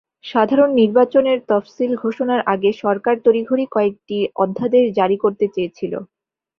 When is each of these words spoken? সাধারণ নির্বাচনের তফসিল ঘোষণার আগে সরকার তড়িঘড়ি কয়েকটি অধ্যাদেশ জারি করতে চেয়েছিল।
সাধারণ 0.25 0.69
নির্বাচনের 0.81 1.37
তফসিল 1.49 1.91
ঘোষণার 2.03 2.41
আগে 2.53 2.69
সরকার 2.83 3.15
তড়িঘড়ি 3.25 3.65
কয়েকটি 3.71 4.15
অধ্যাদেশ 4.37 4.85
জারি 4.99 5.17
করতে 5.23 5.45
চেয়েছিল। 5.55 5.93